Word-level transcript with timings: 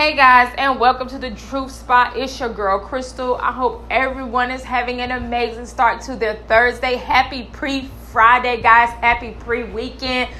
Hey 0.00 0.16
guys, 0.16 0.50
and 0.56 0.80
welcome 0.80 1.08
to 1.08 1.18
the 1.18 1.30
Truth 1.32 1.72
Spot. 1.72 2.16
It's 2.16 2.40
your 2.40 2.48
girl 2.48 2.78
Crystal. 2.78 3.36
I 3.36 3.52
hope 3.52 3.84
everyone 3.90 4.50
is 4.50 4.62
having 4.62 5.02
an 5.02 5.10
amazing 5.10 5.66
start 5.66 6.00
to 6.04 6.16
their 6.16 6.36
Thursday. 6.48 6.96
Happy 6.96 7.50
pre 7.52 7.82
Friday, 8.10 8.62
guys. 8.62 8.88
Happy 9.02 9.36
pre 9.40 9.64
weekend. 9.64 10.30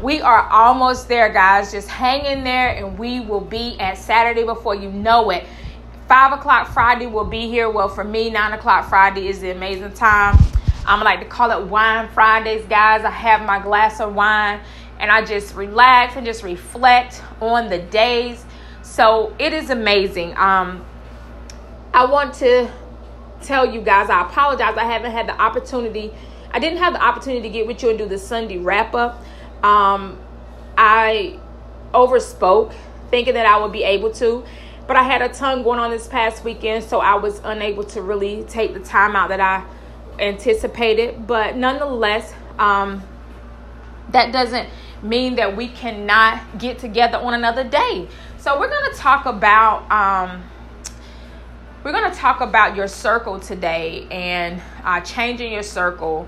We 0.00 0.20
are 0.20 0.42
almost 0.42 1.08
there, 1.08 1.28
guys. 1.28 1.72
Just 1.72 1.88
hang 1.88 2.24
in 2.24 2.44
there, 2.44 2.68
and 2.68 2.96
we 2.96 3.18
will 3.18 3.40
be 3.40 3.76
at 3.80 3.98
Saturday 3.98 4.44
before 4.44 4.76
you 4.76 4.92
know 4.92 5.30
it. 5.30 5.44
Five 6.06 6.32
o'clock 6.32 6.68
Friday 6.68 7.06
will 7.06 7.24
be 7.24 7.48
here. 7.48 7.68
Well, 7.68 7.88
for 7.88 8.04
me, 8.04 8.30
nine 8.30 8.52
o'clock 8.52 8.88
Friday 8.88 9.26
is 9.26 9.40
the 9.40 9.50
amazing 9.50 9.92
time. 9.94 10.38
I'm 10.86 11.00
like 11.00 11.18
to 11.18 11.26
call 11.26 11.50
it 11.50 11.66
Wine 11.66 12.08
Fridays, 12.10 12.64
guys. 12.66 13.04
I 13.04 13.10
have 13.10 13.44
my 13.44 13.58
glass 13.58 13.98
of 13.98 14.14
wine 14.14 14.60
and 15.00 15.10
I 15.10 15.24
just 15.24 15.56
relax 15.56 16.14
and 16.16 16.24
just 16.24 16.44
reflect 16.44 17.22
on 17.40 17.68
the 17.68 17.78
days. 17.78 18.44
So 18.90 19.32
it 19.38 19.52
is 19.52 19.70
amazing. 19.70 20.36
Um, 20.36 20.84
I 21.94 22.06
want 22.06 22.34
to 22.34 22.68
tell 23.40 23.72
you 23.72 23.80
guys, 23.82 24.10
I 24.10 24.22
apologize. 24.22 24.76
I 24.76 24.82
haven't 24.82 25.12
had 25.12 25.28
the 25.28 25.40
opportunity. 25.40 26.12
I 26.50 26.58
didn't 26.58 26.78
have 26.78 26.94
the 26.94 27.00
opportunity 27.00 27.42
to 27.42 27.48
get 27.50 27.68
with 27.68 27.84
you 27.84 27.90
and 27.90 27.98
do 27.98 28.06
the 28.06 28.18
Sunday 28.18 28.58
wrap 28.58 28.92
up. 28.96 29.22
Um, 29.62 30.18
I 30.76 31.38
overspoke 31.94 32.74
thinking 33.12 33.34
that 33.34 33.46
I 33.46 33.60
would 33.62 33.70
be 33.70 33.84
able 33.84 34.10
to, 34.14 34.44
but 34.88 34.96
I 34.96 35.04
had 35.04 35.22
a 35.22 35.28
ton 35.28 35.62
going 35.62 35.78
on 35.78 35.92
this 35.92 36.08
past 36.08 36.42
weekend, 36.42 36.82
so 36.82 36.98
I 36.98 37.14
was 37.14 37.40
unable 37.44 37.84
to 37.84 38.02
really 38.02 38.42
take 38.48 38.74
the 38.74 38.80
time 38.80 39.14
out 39.14 39.28
that 39.28 39.40
I 39.40 39.64
anticipated. 40.18 41.28
But 41.28 41.54
nonetheless, 41.54 42.34
um, 42.58 43.04
that 44.08 44.32
doesn't 44.32 44.68
mean 45.00 45.36
that 45.36 45.56
we 45.56 45.68
cannot 45.68 46.58
get 46.58 46.80
together 46.80 47.18
on 47.18 47.34
another 47.34 47.62
day. 47.62 48.08
So 48.40 48.58
we're 48.58 48.70
going 48.70 48.90
to 48.90 48.96
talk 48.96 49.26
about 49.26 49.90
um, 49.92 50.42
we're 51.84 51.92
going 51.92 52.10
to 52.10 52.16
talk 52.16 52.40
about 52.40 52.74
your 52.74 52.88
circle 52.88 53.38
today 53.38 54.06
and 54.10 54.62
uh, 54.82 55.02
changing 55.02 55.52
your 55.52 55.62
circle 55.62 56.26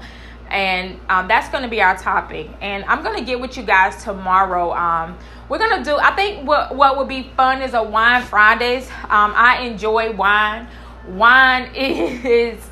and 0.50 1.00
um, 1.08 1.26
that's 1.26 1.48
going 1.48 1.62
to 1.62 1.70
be 1.70 1.80
our 1.80 1.96
topic 1.96 2.50
and 2.60 2.84
i'm 2.84 3.02
going 3.02 3.18
to 3.18 3.24
get 3.24 3.40
with 3.40 3.56
you 3.56 3.62
guys 3.62 4.04
tomorrow 4.04 4.74
um, 4.74 5.16
we're 5.48 5.56
going 5.56 5.82
to 5.82 5.82
do 5.82 5.96
i 5.96 6.14
think 6.14 6.46
what, 6.46 6.76
what 6.76 6.98
would 6.98 7.08
be 7.08 7.30
fun 7.34 7.62
is 7.62 7.72
a 7.72 7.82
wine 7.82 8.22
fridays 8.22 8.86
um, 9.04 9.32
i 9.34 9.62
enjoy 9.62 10.12
wine 10.12 10.68
wine 11.08 11.70
is 11.74 12.62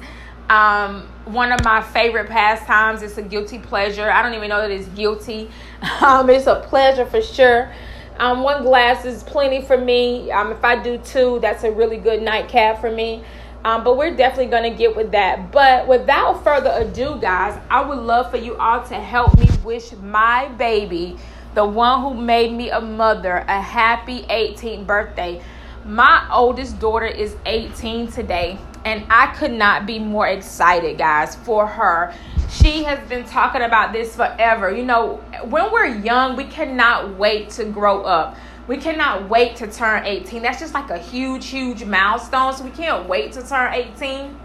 um, 0.50 1.02
one 1.26 1.52
of 1.52 1.64
my 1.64 1.80
favorite 1.80 2.28
pastimes. 2.28 3.02
It's 3.02 3.16
a 3.18 3.22
guilty 3.22 3.60
pleasure. 3.60 4.10
I 4.10 4.20
don't 4.20 4.34
even 4.34 4.48
know 4.48 4.60
that 4.60 4.70
it's 4.70 4.88
guilty. 4.88 5.48
Um, 6.02 6.28
it's 6.28 6.46
a 6.46 6.60
pleasure 6.60 7.06
for 7.06 7.22
sure. 7.22 7.72
Um, 8.18 8.42
one 8.42 8.62
glass 8.62 9.04
is 9.04 9.22
plenty 9.22 9.62
for 9.62 9.78
me. 9.78 10.30
Um, 10.30 10.52
if 10.52 10.62
I 10.64 10.82
do 10.82 10.98
two, 10.98 11.38
that's 11.40 11.64
a 11.64 11.70
really 11.70 11.96
good 11.96 12.22
nightcap 12.22 12.80
for 12.80 12.90
me. 12.90 13.24
Um, 13.64 13.84
but 13.84 13.96
we're 13.96 14.16
definitely 14.16 14.50
going 14.50 14.70
to 14.70 14.76
get 14.76 14.96
with 14.96 15.12
that. 15.12 15.52
But 15.52 15.86
without 15.86 16.42
further 16.42 16.72
ado, 16.74 17.18
guys, 17.20 17.60
I 17.70 17.82
would 17.82 17.98
love 17.98 18.30
for 18.30 18.38
you 18.38 18.56
all 18.56 18.82
to 18.84 18.94
help 18.94 19.38
me 19.38 19.48
wish 19.64 19.92
my 19.92 20.48
baby, 20.48 21.16
the 21.54 21.64
one 21.64 22.00
who 22.00 22.14
made 22.14 22.52
me 22.52 22.70
a 22.70 22.80
mother, 22.80 23.44
a 23.48 23.60
happy 23.60 24.22
18th 24.22 24.86
birthday. 24.86 25.42
My 25.84 26.26
oldest 26.32 26.78
daughter 26.78 27.06
is 27.06 27.36
18 27.46 28.12
today 28.12 28.58
and 28.84 29.04
I 29.10 29.28
could 29.34 29.52
not 29.52 29.86
be 29.86 29.98
more 29.98 30.26
excited, 30.26 30.98
guys, 30.98 31.36
for 31.36 31.66
her. 31.66 32.14
She 32.48 32.82
has 32.84 33.06
been 33.08 33.24
talking 33.24 33.62
about 33.62 33.92
this 33.92 34.16
forever. 34.16 34.74
You 34.74 34.84
know, 34.84 35.16
when 35.44 35.70
we're 35.70 35.86
young, 35.86 36.36
we 36.36 36.44
cannot 36.44 37.16
wait 37.16 37.50
to 37.50 37.64
grow 37.64 38.02
up. 38.02 38.36
We 38.66 38.76
cannot 38.76 39.28
wait 39.28 39.56
to 39.56 39.70
turn 39.70 40.04
18. 40.04 40.42
That's 40.42 40.60
just 40.60 40.74
like 40.74 40.90
a 40.90 40.98
huge, 40.98 41.48
huge 41.48 41.84
milestone. 41.84 42.54
So 42.54 42.64
we 42.64 42.70
can't 42.70 43.08
wait 43.08 43.32
to 43.32 43.46
turn 43.46 43.74
18. 43.74 44.38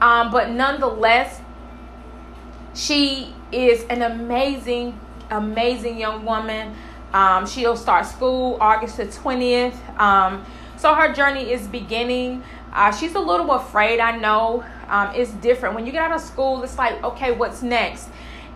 Um, 0.00 0.30
but 0.30 0.50
nonetheless, 0.50 1.40
she 2.74 3.32
is 3.52 3.84
an 3.84 4.02
amazing, 4.02 4.98
amazing 5.30 5.98
young 5.98 6.24
woman. 6.24 6.74
Um, 7.12 7.46
she'll 7.46 7.76
start 7.76 8.06
school 8.06 8.58
August 8.60 8.96
the 8.96 9.06
20th. 9.06 9.98
Um, 10.00 10.44
so 10.76 10.94
her 10.94 11.12
journey 11.12 11.52
is 11.52 11.68
beginning. 11.68 12.42
Uh, 12.74 12.90
she's 12.90 13.14
a 13.14 13.20
little 13.20 13.52
afraid, 13.52 14.00
I 14.00 14.16
know. 14.18 14.64
Um, 14.88 15.14
it's 15.14 15.30
different. 15.34 15.74
When 15.74 15.86
you 15.86 15.92
get 15.92 16.02
out 16.02 16.12
of 16.12 16.20
school, 16.20 16.62
it's 16.64 16.76
like, 16.76 17.02
okay, 17.04 17.32
what's 17.32 17.62
next? 17.62 18.08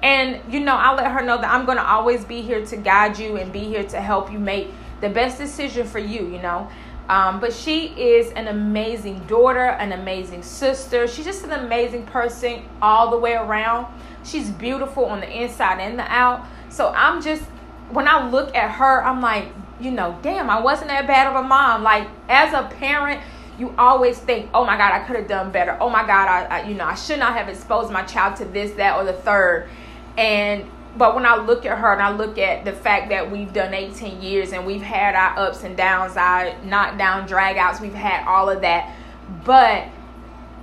And, 0.02 0.40
you 0.52 0.60
know, 0.60 0.74
I 0.74 0.94
let 0.94 1.10
her 1.10 1.22
know 1.22 1.40
that 1.40 1.50
I'm 1.50 1.64
going 1.64 1.78
to 1.78 1.86
always 1.86 2.24
be 2.24 2.40
here 2.42 2.64
to 2.66 2.76
guide 2.76 3.18
you 3.18 3.36
and 3.36 3.52
be 3.52 3.60
here 3.60 3.84
to 3.84 4.00
help 4.00 4.30
you 4.32 4.38
make 4.38 4.68
the 5.00 5.08
best 5.08 5.38
decision 5.38 5.86
for 5.86 5.98
you, 5.98 6.26
you 6.26 6.42
know. 6.42 6.68
Um, 7.08 7.40
but 7.40 7.52
she 7.52 7.86
is 7.98 8.32
an 8.32 8.48
amazing 8.48 9.20
daughter, 9.26 9.64
an 9.64 9.92
amazing 9.92 10.42
sister. 10.42 11.08
She's 11.08 11.24
just 11.24 11.44
an 11.44 11.52
amazing 11.52 12.04
person 12.06 12.64
all 12.82 13.10
the 13.10 13.18
way 13.18 13.34
around. 13.34 13.86
She's 14.24 14.50
beautiful 14.50 15.06
on 15.06 15.20
the 15.20 15.42
inside 15.42 15.80
and 15.80 15.98
the 15.98 16.12
out. 16.12 16.44
So 16.68 16.88
I'm 16.88 17.22
just, 17.22 17.42
when 17.90 18.06
I 18.06 18.28
look 18.28 18.54
at 18.54 18.72
her, 18.72 19.02
I'm 19.02 19.22
like, 19.22 19.46
you 19.80 19.90
know, 19.90 20.18
damn, 20.22 20.50
I 20.50 20.60
wasn't 20.60 20.88
that 20.88 21.06
bad 21.06 21.28
of 21.28 21.36
a 21.36 21.46
mom. 21.46 21.82
Like, 21.82 22.08
as 22.28 22.52
a 22.52 22.68
parent, 22.76 23.22
you 23.58 23.74
always 23.76 24.19
think, 24.19 24.50
oh 24.54 24.64
my 24.64 24.76
God, 24.76 24.92
I 24.92 25.00
could 25.00 25.16
have 25.16 25.26
done 25.28 25.50
better. 25.50 25.76
Oh 25.80 25.91
my 25.91 26.06
God, 26.06 26.28
I, 26.28 26.44
I, 26.44 26.69
you 26.69 26.74
know, 26.74 26.84
I 26.84 26.94
should 26.94 27.19
not 27.19 27.34
have 27.34 27.48
exposed 27.48 27.91
my 27.91 28.02
child 28.02 28.36
to 28.36 28.44
this, 28.44 28.72
that, 28.72 28.96
or 28.96 29.04
the 29.04 29.12
third. 29.12 29.69
And 30.16 30.70
but 30.96 31.14
when 31.14 31.26
I 31.26 31.36
look 31.36 31.64
at 31.64 31.78
her 31.78 31.92
and 31.92 32.02
I 32.02 32.10
look 32.10 32.38
at 32.38 32.64
the 32.64 32.72
fact 32.72 33.10
that 33.10 33.30
we've 33.30 33.52
done 33.52 33.72
18 33.72 34.20
years 34.20 34.52
and 34.52 34.66
we've 34.66 34.82
had 34.82 35.14
our 35.14 35.38
ups 35.38 35.62
and 35.62 35.76
downs, 35.76 36.16
our 36.16 36.58
knockdown 36.64 37.28
dragouts, 37.28 37.80
we've 37.80 37.94
had 37.94 38.26
all 38.26 38.48
of 38.48 38.62
that. 38.62 38.97
But 39.44 39.86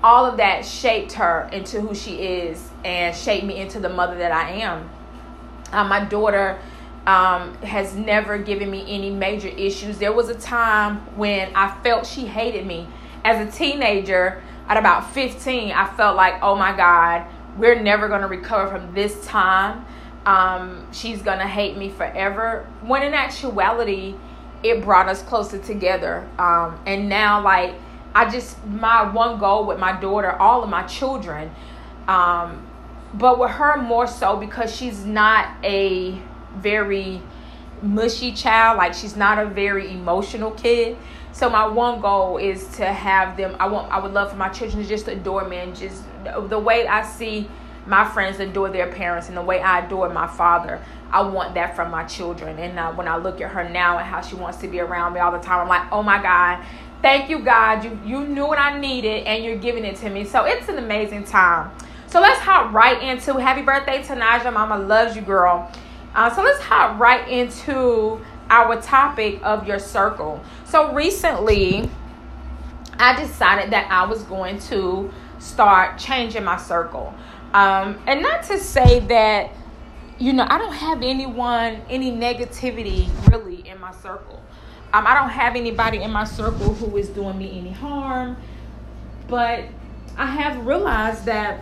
all 0.04 0.26
of 0.26 0.38
that 0.38 0.66
shaped 0.66 1.14
her 1.14 1.50
into 1.54 1.80
who 1.80 1.96
she 1.96 2.16
is 2.18 2.70
and 2.84 3.16
shaped 3.16 3.46
me 3.46 3.58
into 3.58 3.80
the 3.80 3.90
mother 3.90 4.18
that 4.18 4.32
I 4.32 4.50
am. 4.52 4.90
Uh, 5.72 5.86
my 5.86 6.04
daughter 6.04 6.60
um, 7.08 7.54
has 7.58 7.96
never 7.96 8.38
given 8.38 8.72
me 8.72 8.84
any 8.88 9.10
major 9.10 9.50
issues. 9.50 9.98
There 9.98 10.14
was 10.14 10.30
a 10.30 10.36
time 10.36 10.98
when 11.16 11.56
I 11.56 11.78
felt 11.84 12.06
she 12.06 12.26
hated 12.26 12.66
me. 12.66 12.88
As 13.24 13.48
a 13.48 13.58
teenager, 13.58 14.42
at 14.68 14.78
about 14.78 15.14
15, 15.14 15.72
I 15.72 15.88
felt 15.96 16.16
like, 16.16 16.42
oh 16.42 16.56
my 16.56 16.76
God, 16.76 17.26
we're 17.58 17.80
never 17.80 18.08
going 18.08 18.22
to 18.22 18.28
recover 18.28 18.68
from 18.70 18.94
this 18.94 19.26
time. 19.26 19.86
Um, 20.26 20.88
she's 20.92 21.22
going 21.22 21.38
to 21.38 21.48
hate 21.48 21.78
me 21.78 21.90
forever. 21.90 22.68
When 22.82 23.04
in 23.04 23.14
actuality, 23.14 24.16
it 24.64 24.84
brought 24.84 25.08
us 25.08 25.22
closer 25.22 25.60
together. 25.60 26.28
Um, 26.40 26.80
and 26.88 27.08
now, 27.08 27.44
like, 27.44 27.76
I 28.16 28.30
just, 28.30 28.64
my 28.66 29.12
one 29.12 29.38
goal 29.40 29.66
with 29.66 29.78
my 29.78 30.00
daughter, 30.00 30.32
all 30.32 30.64
of 30.64 30.70
my 30.70 30.84
children, 30.84 31.52
um, 32.08 32.66
but 33.14 33.38
with 33.38 33.52
her 33.52 33.80
more 33.80 34.08
so 34.08 34.38
because 34.38 34.76
she's 34.76 35.06
not 35.06 35.56
a 35.64 36.20
very 36.58 37.22
mushy 37.82 38.32
child. 38.32 38.78
Like 38.78 38.94
she's 38.94 39.16
not 39.16 39.40
a 39.40 39.46
very 39.46 39.92
emotional 39.92 40.52
kid. 40.52 40.98
So 41.32 41.50
my 41.50 41.68
one 41.68 42.00
goal 42.00 42.38
is 42.38 42.68
to 42.78 42.86
have 42.86 43.36
them. 43.36 43.56
I 43.60 43.68
want. 43.68 43.92
I 43.92 44.00
would 44.00 44.14
love 44.14 44.32
for 44.32 44.38
my 44.38 44.50
children 44.50 44.82
to 44.82 44.88
just 44.88 45.08
adore 45.08 45.48
me 45.48 45.58
and 45.58 45.76
just 45.76 46.04
the 46.48 46.60
way 46.60 46.88
I 46.88 47.04
see 47.04 47.50
my 47.86 48.06
friends 48.06 48.40
adore 48.40 48.70
their 48.70 48.92
parents 48.92 49.28
and 49.28 49.38
the 49.38 49.42
way 49.42 49.62
I 49.62 49.86
adore 49.86 50.10
my 50.10 50.28
father. 50.28 50.82
I 51.12 51.22
want 51.22 51.54
that 51.54 51.76
from 51.76 51.92
my 51.92 52.04
children. 52.06 52.58
And 52.58 52.80
uh, 52.80 52.94
when 52.94 53.08
I 53.08 53.18
look 53.18 53.42
at 53.42 53.52
her 53.52 53.68
now 53.70 53.98
and 53.98 54.08
how 54.08 54.22
she 54.22 54.36
wants 54.36 54.58
to 54.60 54.68
be 54.68 54.80
around 54.80 55.14
me 55.14 55.20
all 55.20 55.32
the 55.32 55.40
time, 55.40 55.60
I'm 55.60 55.68
like, 55.68 55.92
oh 55.92 56.02
my 56.02 56.22
God, 56.22 56.66
thank 57.02 57.30
you, 57.30 57.40
God. 57.40 57.84
You 57.84 58.00
you 58.06 58.26
knew 58.26 58.48
what 58.48 58.58
I 58.58 58.80
needed 58.80 59.26
and 59.26 59.44
you're 59.44 59.58
giving 59.58 59.86
it 59.86 59.98
to 59.98 60.10
me. 60.10 60.24
So 60.26 60.46
it's 60.46 60.68
an 60.70 60.78
amazing 60.78 61.26
time. 61.26 61.72
So 62.08 62.22
let's 62.22 62.40
hop 62.40 62.74
right 62.74 63.02
into 63.02 63.34
happy 63.40 63.62
birthday 63.62 64.02
to 64.04 64.14
Naja. 64.14 64.52
Mama 64.54 64.78
loves 64.78 65.16
you, 65.16 65.22
girl. 65.22 65.70
Uh, 66.16 66.34
so 66.34 66.42
let's 66.42 66.62
hop 66.62 66.98
right 67.00 67.28
into 67.28 68.20
our 68.50 68.82
topic 68.82 69.40
of 69.44 69.68
your 69.68 69.80
circle. 69.80 70.42
So 70.64 70.94
recently, 70.94 71.90
I 72.98 73.20
decided 73.20 73.72
that 73.72 73.92
I 73.92 74.06
was 74.06 74.24
going 74.24 74.60
to 74.60 75.12
start 75.40 75.98
changing 75.98 76.46
my 76.46 76.58
circle. 76.58 77.14
Um, 77.54 78.02
and 78.08 78.22
not 78.22 78.44
to 78.44 78.58
say 78.60 79.00
that, 79.02 79.52
you 80.18 80.32
know, 80.32 80.48
I 80.50 80.58
don't 80.58 80.74
have 80.74 81.04
anyone, 81.04 81.82
any 81.90 82.12
negativity 82.12 83.10
really 83.30 83.68
in 83.68 83.80
my 83.82 83.92
circle. 83.92 84.42
Um, 84.94 85.06
I 85.06 85.14
don't 85.14 85.30
have 85.30 85.58
anybody 85.58 86.02
in 86.02 86.12
my 86.12 86.24
circle 86.24 86.74
who 86.74 86.96
is 86.96 87.10
doing 87.10 87.38
me 87.38 87.60
any 87.60 87.72
harm. 87.72 88.38
But 89.28 89.66
I 90.18 90.28
have 90.28 90.66
realized 90.66 91.26
that 91.26 91.62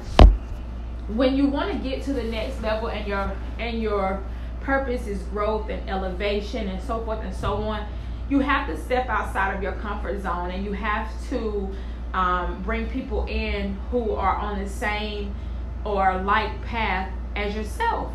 when 1.07 1.35
you 1.35 1.47
want 1.47 1.71
to 1.71 1.77
get 1.77 2.03
to 2.03 2.13
the 2.13 2.23
next 2.23 2.61
level 2.61 2.89
and 2.89 3.07
your 3.07 3.35
and 3.57 3.81
your 3.81 4.23
purpose 4.63 5.07
is 5.07 5.21
growth 5.23 5.69
and 5.69 5.87
elevation 5.89 6.67
and 6.67 6.81
so 6.81 7.03
forth 7.03 7.19
and 7.23 7.33
so 7.33 7.55
on, 7.55 7.85
you 8.29 8.39
have 8.39 8.67
to 8.67 8.77
step 8.77 9.07
outside 9.09 9.55
of 9.55 9.61
your 9.61 9.73
comfort 9.73 10.21
zone 10.21 10.51
and 10.51 10.65
you 10.65 10.71
have 10.71 11.09
to 11.29 11.69
um, 12.13 12.61
bring 12.63 12.87
people 12.89 13.25
in 13.25 13.77
who 13.91 14.13
are 14.13 14.35
on 14.35 14.63
the 14.63 14.69
same 14.69 15.35
or 15.83 16.21
like 16.21 16.63
path 16.63 17.11
as 17.35 17.55
yourself. 17.55 18.11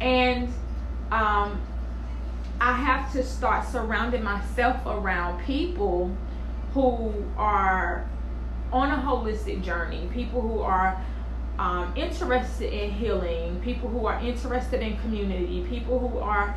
And 0.00 0.48
um, 1.10 1.60
I 2.60 2.72
have 2.72 3.12
to 3.12 3.22
start 3.22 3.66
surrounding 3.66 4.22
myself 4.22 4.84
around 4.86 5.44
people 5.44 6.16
who 6.72 7.12
are 7.36 8.08
on 8.72 8.90
a 8.90 9.02
holistic 9.02 9.62
journey, 9.62 10.08
people 10.12 10.40
who 10.40 10.60
are 10.60 11.02
um, 11.60 11.92
interested 11.94 12.72
in 12.72 12.90
healing, 12.90 13.60
people 13.60 13.90
who 13.90 14.06
are 14.06 14.18
interested 14.20 14.80
in 14.80 14.96
community, 15.00 15.62
people 15.68 15.98
who 15.98 16.18
are, 16.18 16.56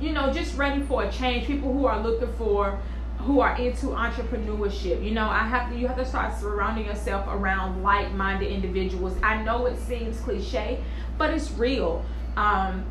you 0.00 0.12
know, 0.12 0.32
just 0.32 0.56
ready 0.56 0.80
for 0.82 1.02
a 1.02 1.10
change, 1.10 1.44
people 1.48 1.72
who 1.72 1.86
are 1.86 2.00
looking 2.00 2.32
for, 2.34 2.78
who 3.18 3.40
are 3.40 3.56
into 3.56 3.86
entrepreneurship. 3.86 5.04
You 5.04 5.10
know, 5.10 5.28
I 5.28 5.40
have 5.40 5.72
to, 5.72 5.76
you 5.76 5.88
have 5.88 5.96
to 5.96 6.04
start 6.04 6.38
surrounding 6.38 6.86
yourself 6.86 7.26
around 7.26 7.82
like-minded 7.82 8.48
individuals. 8.48 9.18
I 9.24 9.42
know 9.42 9.66
it 9.66 9.76
seems 9.76 10.20
cliche, 10.20 10.84
but 11.18 11.34
it's 11.34 11.50
real. 11.50 12.04
Um, 12.36 12.86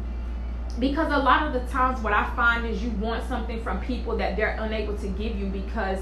because 0.79 1.07
a 1.13 1.23
lot 1.23 1.47
of 1.47 1.53
the 1.53 1.71
times 1.71 2.01
what 2.01 2.12
I 2.12 2.29
find 2.35 2.65
is 2.65 2.83
you 2.83 2.89
want 2.91 3.25
something 3.29 3.63
from 3.63 3.79
people 3.79 4.17
that 4.17 4.35
they're 4.35 4.57
unable 4.59 4.97
to 4.97 5.07
give 5.07 5.39
you 5.39 5.45
because 5.45 6.00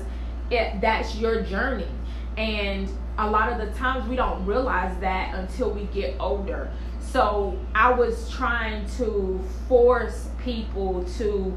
it 0.49 0.81
that's 0.81 1.15
your 1.15 1.43
journey 1.43 1.87
and 2.37 2.89
a 3.17 3.29
lot 3.29 3.51
of 3.51 3.57
the 3.59 3.73
times 3.77 4.07
we 4.07 4.15
don't 4.15 4.45
realize 4.45 4.97
that 4.99 5.35
until 5.35 5.69
we 5.71 5.83
get 5.85 6.15
older. 6.19 6.71
So 6.99 7.57
i 7.75 7.91
was 7.91 8.29
trying 8.29 8.87
to 8.97 9.39
force 9.67 10.29
people 10.43 11.05
to 11.17 11.55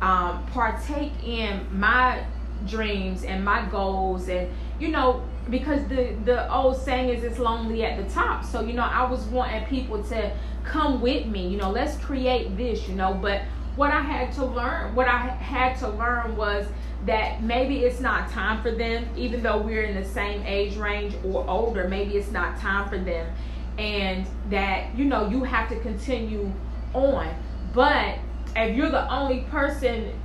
um, 0.00 0.46
partake 0.46 1.12
in 1.24 1.66
my 1.72 2.24
dreams 2.66 3.24
and 3.24 3.44
my 3.44 3.64
goals 3.70 4.28
and 4.28 4.48
you 4.78 4.88
know 4.88 5.22
because 5.50 5.86
the 5.88 6.14
the 6.24 6.52
old 6.52 6.76
saying 6.80 7.08
is 7.10 7.24
it's 7.24 7.38
lonely 7.38 7.84
at 7.84 8.02
the 8.02 8.14
top. 8.14 8.44
So 8.44 8.60
you 8.62 8.74
know 8.74 8.84
i 8.84 9.08
was 9.10 9.24
wanting 9.24 9.64
people 9.66 10.02
to 10.04 10.30
come 10.64 11.00
with 11.00 11.26
me 11.26 11.46
you 11.48 11.58
know 11.58 11.70
let's 11.70 11.96
create 11.98 12.56
this 12.56 12.88
you 12.88 12.94
know 12.94 13.12
but 13.14 13.42
what 13.76 13.90
i 13.90 14.00
had 14.00 14.32
to 14.32 14.44
learn 14.44 14.94
what 14.94 15.08
i 15.08 15.18
had 15.18 15.76
to 15.78 15.88
learn 15.88 16.36
was 16.36 16.66
that 17.06 17.42
maybe 17.42 17.84
it's 17.84 18.00
not 18.00 18.30
time 18.30 18.62
for 18.62 18.70
them, 18.70 19.06
even 19.16 19.42
though 19.42 19.58
we're 19.58 19.82
in 19.82 19.94
the 19.94 20.08
same 20.08 20.42
age 20.46 20.76
range 20.76 21.14
or 21.24 21.48
older, 21.48 21.86
maybe 21.86 22.16
it's 22.16 22.30
not 22.30 22.58
time 22.58 22.88
for 22.88 22.98
them. 22.98 23.30
And 23.78 24.26
that, 24.50 24.96
you 24.96 25.04
know, 25.04 25.28
you 25.28 25.44
have 25.44 25.68
to 25.68 25.78
continue 25.80 26.50
on. 26.94 27.28
But 27.74 28.18
if 28.56 28.76
you're 28.76 28.90
the 28.90 29.10
only 29.12 29.40
person, 29.50 30.18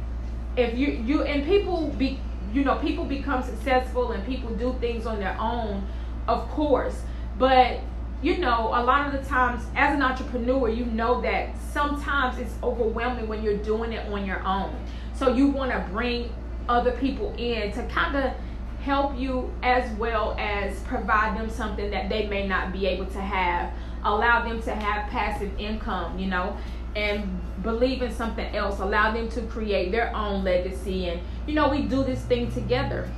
if 0.56 0.78
you, 0.78 0.88
you, 0.88 1.24
and 1.24 1.44
people 1.46 1.90
be, 1.90 2.20
you 2.54 2.64
know, 2.64 2.76
people 2.76 3.04
become 3.04 3.44
successful 3.44 4.12
and 4.12 4.26
people 4.26 4.52
do 4.52 4.76
things 4.80 5.06
on 5.06 5.20
their 5.20 5.36
own, 5.40 5.86
of 6.28 6.48
course. 6.50 7.02
But, 7.38 7.80
you 8.22 8.38
know, 8.38 8.68
a 8.74 8.84
lot 8.84 9.08
of 9.08 9.14
the 9.14 9.30
times 9.30 9.64
as 9.76 9.96
an 9.96 10.02
entrepreneur, 10.02 10.70
you 10.70 10.86
know 10.86 11.22
that 11.22 11.56
sometimes 11.72 12.38
it's 12.38 12.54
overwhelming 12.62 13.28
when 13.28 13.42
you're 13.44 13.58
doing 13.58 13.94
it 13.94 14.06
on 14.12 14.26
your 14.26 14.46
own. 14.46 14.76
So 15.16 15.34
you 15.34 15.48
want 15.48 15.72
to 15.72 15.86
bring 15.92 16.34
other 16.68 16.92
people 16.92 17.34
in 17.38 17.72
to 17.74 17.86
kind 17.88 18.16
of 18.16 18.34
help 18.82 19.18
you 19.18 19.52
as 19.64 19.92
well 19.98 20.36
as 20.40 20.80
provide 20.82 21.38
them 21.38 21.50
something 21.50 21.92
that 21.92 22.10
they 22.10 22.28
may 22.28 22.48
not 22.48 22.72
be 22.72 22.86
able 22.88 23.06
to 23.08 23.22
have. 23.22 23.74
Allow 24.04 24.48
them 24.48 24.62
to 24.64 24.74
have 24.74 25.10
passive 25.10 25.52
income 25.60 26.18
you 26.18 26.28
know 26.28 26.58
and 26.96 27.40
believe 27.62 28.02
in 28.02 28.14
something 28.14 28.56
else. 28.56 28.80
Allow 28.80 29.14
them 29.14 29.30
to 29.30 29.42
create 29.44 29.92
their 29.92 30.16
own 30.16 30.44
legacy 30.44 31.10
and 31.10 31.22
you 31.48 31.54
know 31.54 31.70
we 31.70 31.82
do 31.84 32.04
this 32.04 32.22
thing 32.22 32.52
together. 32.52 33.10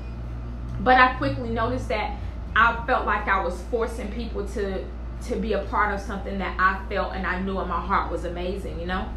But 0.79 0.97
i 0.97 1.13
quickly 1.15 1.49
noticed 1.49 1.89
that 1.89 2.17
i 2.55 2.83
felt 2.85 3.05
like 3.05 3.27
i 3.27 3.43
was 3.43 3.61
forcing 3.71 4.11
people 4.11 4.45
to 4.45 4.83
to 5.21 5.35
be 5.35 5.53
a 5.53 5.59
part 5.65 5.93
of 5.93 5.99
something 5.99 6.37
that 6.39 6.55
i 6.59 6.83
felt 6.89 7.13
and 7.13 7.25
i 7.25 7.39
knew 7.39 7.59
in 7.59 7.67
my 7.67 7.79
heart 7.79 8.11
was 8.11 8.25
amazing 8.25 8.79
you 8.79 8.85
know 8.85 9.07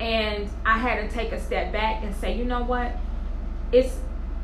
and 0.00 0.48
i 0.64 0.78
had 0.78 1.08
to 1.08 1.14
take 1.14 1.32
a 1.32 1.40
step 1.40 1.72
back 1.72 2.02
and 2.04 2.14
say 2.14 2.36
you 2.36 2.44
know 2.44 2.62
what 2.62 2.96
it's 3.72 3.98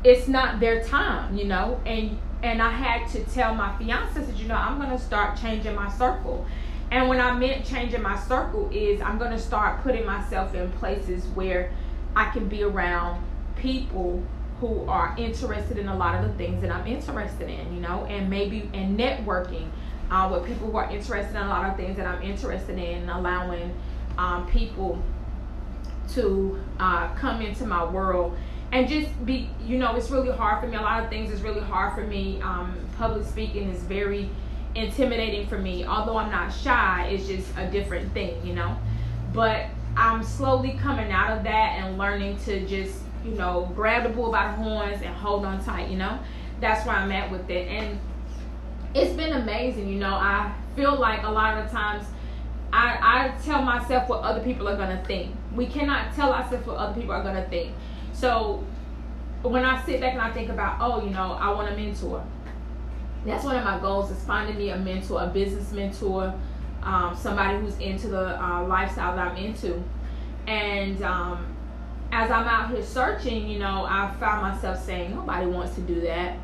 it's 0.05 0.27
not 0.27 0.59
their 0.59 0.83
time, 0.83 1.35
you 1.35 1.45
know. 1.45 1.81
And 1.85 2.17
and 2.43 2.61
I 2.61 2.69
had 2.69 3.09
to 3.09 3.23
tell 3.25 3.55
my 3.55 3.75
fiance 3.77 4.21
that 4.21 4.37
you 4.37 4.47
know 4.47 4.55
I'm 4.55 4.79
gonna 4.79 4.99
start 4.99 5.37
changing 5.37 5.75
my 5.75 5.89
circle. 5.89 6.45
And 6.91 7.09
when 7.09 7.19
I 7.19 7.33
meant 7.33 7.65
changing 7.65 8.03
my 8.03 8.17
circle 8.17 8.69
is 8.71 9.01
I'm 9.01 9.17
gonna 9.17 9.39
start 9.39 9.81
putting 9.81 10.05
myself 10.05 10.53
in 10.53 10.71
places 10.73 11.25
where 11.33 11.73
I 12.15 12.29
can 12.29 12.47
be 12.47 12.63
around 12.63 13.23
people 13.55 14.21
who 14.61 14.85
are 14.87 15.13
interested 15.17 15.77
in 15.77 15.87
a 15.87 15.95
lot 15.95 16.15
of 16.15 16.29
the 16.29 16.37
things 16.37 16.61
that 16.61 16.71
I'm 16.71 16.87
interested 16.87 17.49
in, 17.49 17.73
you 17.73 17.81
know, 17.81 18.05
and 18.05 18.29
maybe 18.29 18.69
and 18.73 18.97
networking 18.97 19.67
uh, 20.09 20.29
with 20.31 20.45
people 20.45 20.71
who 20.71 20.77
are 20.77 20.89
interested 20.89 21.35
in 21.35 21.43
a 21.43 21.47
lot 21.47 21.69
of 21.69 21.75
things 21.75 21.97
that 21.97 22.07
I'm 22.07 22.21
interested 22.21 22.77
in, 22.77 23.09
allowing 23.09 23.73
um, 24.17 24.47
people 24.47 25.01
to 26.13 26.63
uh, 26.79 27.13
come 27.15 27.41
into 27.41 27.65
my 27.65 27.83
world 27.83 28.37
and 28.71 28.87
just 28.87 29.25
be 29.25 29.49
you 29.63 29.77
know 29.77 29.95
it's 29.95 30.09
really 30.09 30.31
hard 30.31 30.61
for 30.61 30.67
me. 30.67 30.75
A 30.75 30.81
lot 30.81 31.03
of 31.03 31.09
things 31.09 31.31
is 31.31 31.41
really 31.41 31.61
hard 31.61 31.93
for 31.93 32.01
me. 32.01 32.41
Um, 32.41 32.77
public 32.97 33.25
speaking 33.25 33.69
is 33.69 33.81
very 33.83 34.29
intimidating 34.75 35.47
for 35.47 35.57
me. 35.57 35.85
Although 35.85 36.17
i'm 36.17 36.31
not 36.31 36.49
shy 36.51 37.07
it's 37.09 37.27
just 37.27 37.47
a 37.57 37.69
different 37.69 38.11
thing 38.13 38.45
you 38.45 38.53
know. 38.53 38.77
But 39.33 39.67
i'm 39.95 40.23
slowly 40.23 40.77
coming 40.81 41.11
out 41.11 41.37
of 41.37 41.43
that 41.43 41.79
and 41.79 41.97
learning 41.97 42.37
to 42.39 42.65
just 42.67 42.99
you 43.25 43.31
know 43.31 43.71
grab 43.75 44.03
the 44.03 44.09
bull 44.09 44.31
by 44.31 44.47
the 44.47 44.53
horns 44.53 45.01
and 45.01 45.13
hold 45.15 45.43
on 45.45 45.63
tight 45.63 45.89
you 45.89 45.97
know 45.97 46.19
that's 46.61 46.85
where 46.85 46.95
i'm 46.95 47.11
at 47.11 47.29
with 47.31 47.49
it 47.49 47.67
and 47.67 47.99
it's 48.93 49.13
been 49.13 49.33
amazing 49.33 49.89
you 49.89 49.99
know 49.99 50.13
i 50.13 50.53
feel 50.75 50.97
like 50.97 51.23
a 51.23 51.29
lot 51.29 51.57
of 51.57 51.69
times 51.71 52.05
I, 52.75 52.97
I 53.01 53.41
tell 53.41 53.61
myself 53.61 54.09
what 54.09 54.21
other 54.21 54.43
people 54.43 54.67
are 54.67 54.75
to 54.75 55.01
think. 55.05 55.33
We 55.55 55.65
cannot 55.65 56.13
tell 56.13 56.33
ourselves 56.33 56.67
what 56.67 56.75
other 56.75 56.93
people 56.93 57.13
are 57.13 57.23
to 57.23 57.49
think. 57.49 57.73
So 58.11 58.65
when 59.43 59.63
I 59.63 59.83
sit 59.85 60.01
back 60.01 60.11
and 60.11 60.21
I 60.21 60.31
think 60.33 60.49
about, 60.49 60.77
oh, 60.81 61.01
you 61.01 61.11
know, 61.11 61.33
I 61.39 61.51
want 61.51 61.71
a 61.71 61.77
mentor. 61.77 62.25
That's 63.25 63.45
one 63.45 63.55
of 63.55 63.63
my 63.63 63.79
goals 63.79 64.11
is 64.11 64.21
finding 64.25 64.57
me 64.57 64.69
a 64.71 64.77
mentor, 64.77 65.23
a 65.23 65.27
business 65.27 65.71
mentor, 65.71 66.33
um, 66.83 67.15
somebody 67.15 67.59
who's 67.59 67.77
into 67.77 68.09
the 68.09 68.43
uh, 68.43 68.65
lifestyle 68.67 69.15
that 69.15 69.29
I'm 69.29 69.37
into. 69.37 69.81
And 70.45 71.01
um, 71.01 71.54
as 72.15 72.31
I'm 72.31 72.47
out 72.47 72.71
here 72.71 72.81
searching, 72.81 73.49
you 73.49 73.59
know, 73.59 73.85
I 73.89 74.09
found 74.21 74.41
myself 74.41 74.81
saying, 74.81 75.13
nobody 75.13 75.47
wants 75.47 75.75
to 75.75 75.81
do 75.81 75.99
that. 76.01 76.37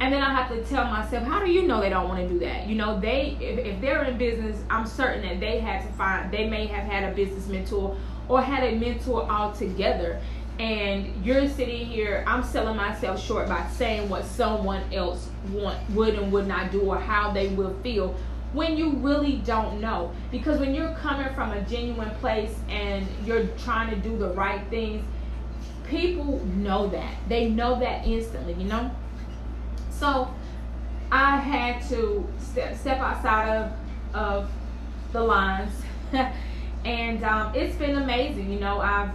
And 0.00 0.12
then 0.12 0.22
I 0.22 0.32
have 0.32 0.48
to 0.48 0.64
tell 0.64 0.84
myself, 0.84 1.24
how 1.24 1.44
do 1.44 1.50
you 1.50 1.68
know 1.68 1.82
they 1.82 1.90
don't 1.90 2.08
want 2.08 2.26
to 2.26 2.28
do 2.28 2.38
that? 2.40 2.66
You 2.66 2.74
know, 2.76 2.98
they 2.98 3.36
if, 3.38 3.58
if 3.58 3.80
they're 3.82 4.04
in 4.04 4.16
business, 4.16 4.58
I'm 4.70 4.86
certain 4.86 5.20
that 5.28 5.40
they 5.40 5.60
had 5.60 5.86
to 5.86 5.92
find, 5.92 6.32
they 6.32 6.48
may 6.48 6.66
have 6.66 6.84
had 6.84 7.12
a 7.12 7.14
business 7.14 7.46
mentor 7.48 7.96
or 8.28 8.40
had 8.40 8.64
a 8.64 8.76
mentor 8.76 9.30
altogether 9.30 10.20
and 10.60 11.12
you're 11.26 11.48
sitting 11.48 11.84
here 11.84 12.22
i'm 12.28 12.44
selling 12.44 12.76
myself 12.76 13.20
short 13.20 13.48
by 13.48 13.66
saying 13.72 14.08
what 14.08 14.24
someone 14.24 14.80
else 14.92 15.28
want 15.50 15.76
would 15.90 16.14
and 16.14 16.30
would 16.30 16.46
not 16.46 16.70
do 16.70 16.80
or 16.82 16.96
how 16.96 17.32
they 17.32 17.48
will 17.48 17.74
feel 17.82 18.14
when 18.54 18.76
you 18.76 18.90
really 18.92 19.36
don't 19.44 19.80
know. 19.80 20.12
Because 20.30 20.60
when 20.60 20.74
you're 20.74 20.94
coming 20.94 21.32
from 21.34 21.50
a 21.52 21.60
genuine 21.62 22.10
place 22.20 22.54
and 22.68 23.06
you're 23.26 23.46
trying 23.58 23.90
to 23.90 23.96
do 23.96 24.16
the 24.16 24.30
right 24.30 24.62
things 24.70 25.04
people 25.86 26.44
know 26.46 26.88
that. 26.88 27.14
They 27.28 27.48
know 27.48 27.78
that 27.80 28.06
instantly 28.06 28.54
you 28.54 28.64
know? 28.64 28.90
So 29.90 30.32
i 31.12 31.36
had 31.36 31.86
to 31.88 32.26
step, 32.38 32.76
step 32.76 32.98
outside 32.98 33.48
of 33.48 33.72
of 34.14 34.50
the 35.12 35.22
lines. 35.22 35.72
And 36.84 37.24
um, 37.24 37.54
it's 37.54 37.76
been 37.76 37.96
amazing 37.96 38.52
you 38.52 38.60
know? 38.60 38.80
I've 38.80 39.10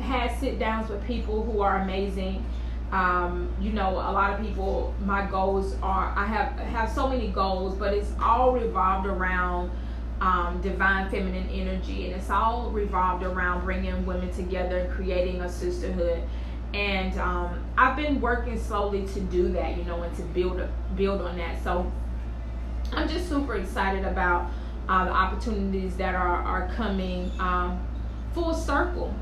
had 0.00 0.36
sit 0.40 0.58
downs 0.58 0.90
with 0.90 1.04
people 1.04 1.42
who 1.44 1.60
are 1.60 1.82
amazing. 1.82 2.44
Um, 2.92 3.52
you 3.60 3.72
know, 3.72 3.90
a 3.90 4.12
lot 4.12 4.38
of 4.38 4.46
people, 4.46 4.94
my 5.04 5.26
goals 5.26 5.76
are, 5.82 6.12
I 6.16 6.24
have 6.24 6.52
have 6.58 6.90
so 6.90 7.08
many 7.08 7.28
goals, 7.28 7.74
but 7.76 7.92
it's 7.92 8.12
all 8.20 8.52
revolved 8.52 9.06
around 9.06 9.70
um, 10.20 10.60
divine 10.62 11.10
feminine 11.10 11.48
energy, 11.50 12.06
and 12.06 12.14
it's 12.14 12.30
all 12.30 12.70
revolved 12.70 13.24
around 13.24 13.64
bringing 13.64 14.06
women 14.06 14.32
together 14.32 14.78
and 14.78 14.92
creating 14.92 15.40
a 15.42 15.48
sisterhood. 15.48 16.22
And 16.74 17.18
um, 17.18 17.64
I've 17.76 17.96
been 17.96 18.20
working 18.20 18.58
slowly 18.58 19.06
to 19.08 19.20
do 19.20 19.48
that, 19.48 19.76
you 19.76 19.84
know, 19.84 20.02
and 20.02 20.16
to 20.16 20.22
build 20.22 20.66
build 20.94 21.20
on 21.22 21.36
that. 21.38 21.62
So 21.64 21.90
I'm 22.92 23.08
just 23.08 23.28
super 23.28 23.56
excited 23.56 24.04
about 24.04 24.50
uh, 24.88 25.04
the 25.06 25.10
opportunities 25.10 25.96
that 25.96 26.14
are 26.14 26.36
are 26.42 26.68
coming 26.74 27.30
um, 27.40 27.84
full 28.32 28.54
circle. 28.54 29.14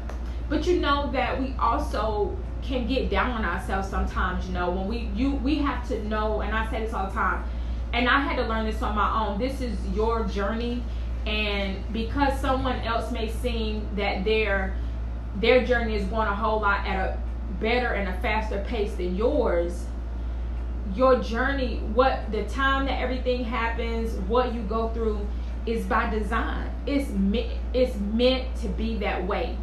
But 0.48 0.66
you 0.66 0.78
know 0.80 1.10
that 1.12 1.40
we 1.40 1.54
also 1.58 2.36
can 2.64 2.86
get 2.86 3.10
down 3.10 3.30
on 3.30 3.44
ourselves 3.44 3.88
sometimes, 3.88 4.46
you 4.46 4.52
know, 4.52 4.70
when 4.70 4.88
we 4.88 5.10
you 5.14 5.32
we 5.36 5.56
have 5.56 5.86
to 5.88 6.02
know 6.04 6.40
and 6.40 6.54
I 6.54 6.70
say 6.70 6.84
this 6.84 6.94
all 6.94 7.06
the 7.06 7.12
time, 7.12 7.44
and 7.92 8.08
I 8.08 8.20
had 8.20 8.36
to 8.36 8.48
learn 8.48 8.66
this 8.66 8.82
on 8.82 8.94
my 8.94 9.26
own. 9.26 9.38
This 9.38 9.60
is 9.60 9.78
your 9.94 10.24
journey 10.24 10.82
and 11.26 11.76
because 11.92 12.38
someone 12.40 12.78
else 12.80 13.10
may 13.10 13.30
seem 13.30 13.88
that 13.96 14.24
their 14.24 14.76
their 15.36 15.64
journey 15.64 15.94
is 15.94 16.04
going 16.06 16.28
a 16.28 16.34
whole 16.34 16.60
lot 16.60 16.86
at 16.86 16.96
a 16.96 17.18
better 17.60 17.94
and 17.94 18.08
a 18.08 18.20
faster 18.20 18.62
pace 18.68 18.94
than 18.94 19.16
yours 19.16 19.86
your 20.94 21.18
journey 21.20 21.78
what 21.94 22.30
the 22.30 22.44
time 22.44 22.84
that 22.86 23.00
everything 23.00 23.42
happens 23.42 24.14
what 24.28 24.54
you 24.54 24.60
go 24.62 24.88
through 24.90 25.26
is 25.66 25.86
by 25.86 26.08
design 26.10 26.70
it's 26.86 27.08
meant 27.10 27.52
it's 27.72 27.96
meant 27.96 28.54
to 28.56 28.68
be 28.68 28.96
that 28.98 29.26
way 29.26 29.56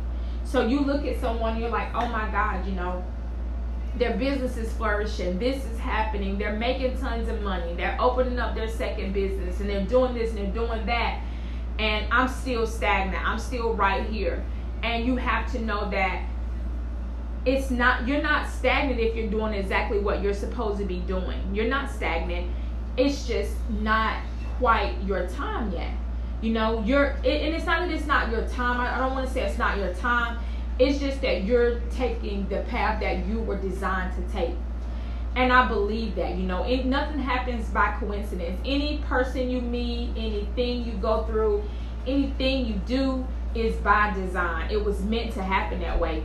So 0.44 0.66
you 0.66 0.82
look 0.82 1.06
at 1.06 1.20
someone, 1.20 1.60
you're 1.60 1.70
like, 1.70 1.90
oh 1.94 2.08
my 2.08 2.30
God, 2.32 2.66
you 2.66 2.74
know, 2.74 3.04
their 3.98 4.16
business 4.18 4.58
is 4.58 4.72
flourishing, 4.74 5.38
this 5.38 5.64
is 5.66 5.78
happening, 5.80 6.38
they're 6.38 6.56
making 6.58 6.98
tons 7.00 7.30
of 7.30 7.42
money, 7.42 7.74
they're 7.76 7.98
opening 8.00 8.40
up 8.40 8.56
their 8.56 8.70
second 8.70 9.14
business, 9.14 9.60
and 9.60 9.70
they're 9.70 9.86
doing 9.86 10.14
this 10.14 10.30
and 10.30 10.40
they're 10.40 10.66
doing 10.66 10.86
that, 10.86 11.22
and 11.78 12.06
I'm 12.12 12.28
still 12.28 12.66
stagnant, 12.66 13.26
I'm 13.28 13.40
still 13.40 13.74
right 13.74 14.06
here. 14.08 14.44
And 14.84 15.06
you 15.06 15.16
have 15.18 15.52
to 15.52 15.60
know 15.60 15.90
that 15.92 16.26
it's 17.46 17.72
not 17.72 18.08
you're 18.08 18.22
not 18.22 18.50
stagnant 18.50 19.00
if 19.00 19.16
you're 19.16 19.30
doing 19.30 19.54
exactly 19.54 20.00
what 20.00 20.22
you're 20.22 20.34
supposed 20.34 20.80
to 20.80 20.86
be 20.86 21.00
doing. 21.00 21.40
You're 21.54 21.68
not 21.68 21.90
stagnant. 21.92 22.52
It's 22.98 23.28
just 23.28 23.54
not 23.70 24.22
quite 24.58 24.96
your 25.04 25.28
time 25.28 25.72
yet. 25.72 25.92
You 26.42 26.54
know, 26.54 26.84
you're 26.84 27.12
and 27.24 27.26
it's 27.26 27.66
not 27.66 27.88
that 27.88 27.92
it's 27.92 28.08
not 28.08 28.32
your 28.32 28.48
time. 28.48 28.80
I, 28.80 28.98
don't 28.98 29.14
want 29.14 29.28
to 29.28 29.34
say 29.34 29.44
it's 29.44 29.60
not 29.60 29.78
your 29.78 29.94
time 29.94 30.40
it's 30.82 31.00
just 31.00 31.22
that 31.22 31.44
you're 31.44 31.80
taking 31.92 32.48
the 32.50 32.62
path 32.64 33.00
that 33.02 33.26
you 33.28 33.40
were 33.40 33.58
designed 33.58 34.14
to 34.16 34.34
take. 34.34 34.56
And 35.36 35.54
I 35.54 35.68
believe 35.68 36.16
that, 36.16 36.36
you 36.36 36.44
know, 36.44 36.64
it, 36.64 36.86
nothing 36.86 37.20
happens 37.20 37.70
by 37.70 37.96
coincidence. 38.00 38.60
Any 38.66 38.98
person 39.08 39.50
you 39.50 39.62
meet, 39.62 40.10
anything 40.18 40.84
you 40.84 40.94
go 40.94 41.24
through, 41.24 41.64
anything 42.06 42.66
you 42.66 42.74
do 42.86 43.26
is 43.56 43.76
by 43.78 44.12
design. 44.14 44.72
It 44.72 44.84
was 44.84 45.02
meant 45.04 45.34
to 45.34 45.44
happen 45.44 45.80
that 45.82 46.00
way. 46.00 46.24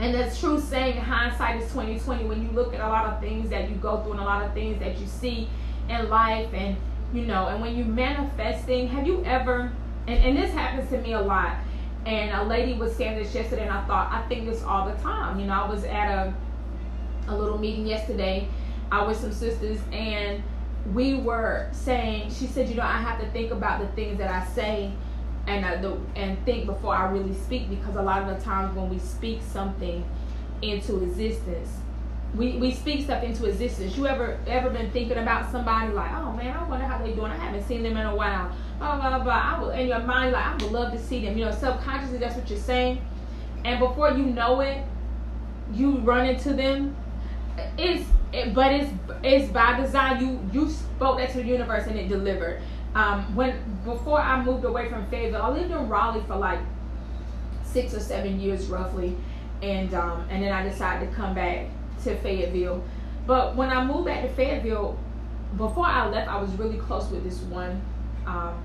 And 0.00 0.14
the 0.14 0.34
true 0.34 0.58
saying, 0.58 0.96
hindsight 0.96 1.60
is 1.60 1.68
2020. 1.68 2.24
When 2.24 2.42
you 2.42 2.50
look 2.52 2.74
at 2.74 2.80
a 2.80 2.88
lot 2.88 3.04
of 3.06 3.20
things 3.20 3.50
that 3.50 3.68
you 3.68 3.76
go 3.76 4.02
through 4.02 4.12
and 4.12 4.20
a 4.20 4.24
lot 4.24 4.42
of 4.42 4.54
things 4.54 4.80
that 4.80 4.98
you 4.98 5.06
see 5.06 5.48
in 5.88 6.08
life, 6.08 6.48
and 6.54 6.76
you 7.12 7.22
know, 7.22 7.48
and 7.48 7.60
when 7.60 7.76
you're 7.76 7.86
manifesting, 7.86 8.88
have 8.88 9.06
you 9.06 9.22
ever? 9.24 9.72
And, 10.06 10.24
and 10.24 10.36
this 10.36 10.52
happens 10.52 10.90
to 10.90 10.98
me 10.98 11.12
a 11.12 11.20
lot 11.20 11.56
and 12.06 12.30
a 12.30 12.44
lady 12.44 12.74
was 12.74 12.94
saying 12.94 13.18
this 13.18 13.34
yesterday, 13.34 13.62
and 13.62 13.70
I 13.70 13.84
thought, 13.86 14.10
I 14.10 14.26
think 14.28 14.46
this 14.46 14.62
all 14.62 14.86
the 14.86 14.94
time. 15.02 15.38
You 15.38 15.46
know, 15.46 15.52
I 15.52 15.68
was 15.68 15.84
at 15.84 16.10
a 16.10 16.34
a 17.28 17.36
little 17.36 17.58
meeting 17.58 17.86
yesterday. 17.86 18.48
I 18.90 19.04
was 19.04 19.18
some 19.18 19.32
sisters, 19.32 19.78
and 19.92 20.42
we 20.94 21.14
were 21.14 21.68
saying. 21.72 22.30
She 22.30 22.46
said, 22.46 22.68
you 22.68 22.76
know, 22.76 22.82
I 22.82 22.96
have 22.96 23.20
to 23.20 23.30
think 23.30 23.52
about 23.52 23.80
the 23.80 23.88
things 23.88 24.18
that 24.18 24.30
I 24.30 24.46
say, 24.52 24.90
and 25.46 25.64
uh, 25.64 25.80
the 25.82 25.98
and 26.16 26.42
think 26.44 26.66
before 26.66 26.94
I 26.94 27.10
really 27.10 27.34
speak, 27.34 27.68
because 27.68 27.96
a 27.96 28.02
lot 28.02 28.22
of 28.22 28.36
the 28.36 28.42
times 28.42 28.74
when 28.74 28.88
we 28.88 28.98
speak 28.98 29.40
something 29.42 30.04
into 30.62 31.02
existence, 31.02 31.68
we, 32.36 32.58
we 32.58 32.72
speak 32.72 33.02
stuff 33.04 33.24
into 33.24 33.46
existence. 33.46 33.96
You 33.96 34.06
ever 34.06 34.38
ever 34.46 34.70
been 34.70 34.90
thinking 34.90 35.18
about 35.18 35.50
somebody 35.50 35.92
like, 35.92 36.12
oh 36.12 36.32
man, 36.32 36.56
I 36.56 36.68
wonder 36.68 36.86
how 36.86 36.98
they're 36.98 37.14
doing. 37.14 37.32
I 37.32 37.36
haven't 37.36 37.66
seen 37.66 37.82
them 37.82 37.96
in 37.96 38.06
a 38.06 38.14
while 38.14 38.52
blah 38.80 38.96
blah 38.96 39.18
blah. 39.18 39.32
I 39.32 39.60
will 39.60 39.70
in 39.70 39.88
your 39.88 40.00
mind 40.00 40.32
like 40.32 40.44
I 40.44 40.52
would 40.54 40.72
love 40.72 40.92
to 40.92 40.98
see 40.98 41.24
them. 41.24 41.36
You 41.38 41.44
know, 41.44 41.52
subconsciously 41.52 42.18
that's 42.18 42.36
what 42.36 42.48
you're 42.48 42.58
saying. 42.58 43.00
And 43.64 43.78
before 43.78 44.10
you 44.12 44.24
know 44.24 44.60
it, 44.60 44.82
you 45.72 45.98
run 45.98 46.26
into 46.26 46.54
them. 46.54 46.96
It's 47.78 48.08
it, 48.32 48.54
but 48.54 48.72
it's 48.72 48.90
it's 49.22 49.52
by 49.52 49.78
design. 49.80 50.20
You 50.20 50.50
you 50.52 50.70
spoke 50.70 51.18
that 51.18 51.30
to 51.30 51.38
the 51.38 51.44
universe 51.44 51.86
and 51.86 51.98
it 51.98 52.08
delivered. 52.08 52.62
Um, 52.94 53.34
when 53.36 53.54
before 53.84 54.20
I 54.20 54.42
moved 54.42 54.64
away 54.64 54.88
from 54.88 55.06
Fayetteville, 55.06 55.42
I 55.42 55.50
lived 55.50 55.70
in 55.70 55.88
Raleigh 55.88 56.24
for 56.26 56.36
like 56.36 56.60
six 57.62 57.94
or 57.94 58.00
seven 58.00 58.40
years 58.40 58.66
roughly, 58.66 59.16
and 59.62 59.92
um, 59.94 60.26
and 60.30 60.42
then 60.42 60.52
I 60.52 60.66
decided 60.66 61.08
to 61.08 61.14
come 61.14 61.34
back 61.34 61.66
to 62.04 62.16
Fayetteville. 62.20 62.82
But 63.26 63.56
when 63.56 63.70
I 63.70 63.84
moved 63.84 64.06
back 64.06 64.22
to 64.22 64.28
Fayetteville, 64.28 64.98
before 65.56 65.86
I 65.86 66.08
left, 66.08 66.28
I 66.28 66.40
was 66.40 66.50
really 66.52 66.78
close 66.78 67.08
with 67.10 67.24
this 67.24 67.40
one 67.42 67.80
um, 68.26 68.62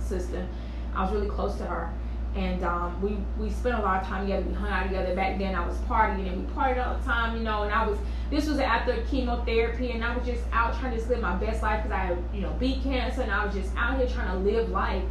sister. 0.00 0.46
I 0.94 1.02
was 1.02 1.12
really 1.12 1.28
close 1.28 1.56
to 1.56 1.64
her. 1.64 1.92
And 2.36 2.64
um, 2.64 3.00
we, 3.00 3.16
we 3.38 3.48
spent 3.48 3.78
a 3.78 3.82
lot 3.82 4.02
of 4.02 4.08
time 4.08 4.26
together. 4.26 4.44
We 4.44 4.54
hung 4.54 4.70
out 4.70 4.88
together. 4.88 5.14
Back 5.14 5.38
then, 5.38 5.54
I 5.54 5.64
was 5.64 5.76
partying 5.88 6.26
and 6.28 6.44
we 6.44 6.52
partied 6.52 6.84
all 6.84 6.98
the 6.98 7.04
time, 7.04 7.36
you 7.36 7.44
know. 7.44 7.62
And 7.62 7.72
I 7.72 7.86
was, 7.86 7.96
this 8.28 8.48
was 8.48 8.58
after 8.58 9.00
chemotherapy, 9.08 9.92
and 9.92 10.02
I 10.02 10.16
was 10.16 10.26
just 10.26 10.42
out 10.52 10.76
trying 10.80 10.90
to 10.92 10.96
just 10.96 11.08
live 11.08 11.20
my 11.20 11.36
best 11.36 11.62
life 11.62 11.84
because 11.84 11.92
I 11.92 12.06
had, 12.06 12.18
you 12.32 12.40
know, 12.40 12.50
beat 12.58 12.82
cancer, 12.82 13.22
and 13.22 13.30
I 13.30 13.44
was 13.46 13.54
just 13.54 13.70
out 13.76 13.98
here 13.98 14.08
trying 14.08 14.32
to 14.32 14.50
live 14.50 14.68
life. 14.70 15.04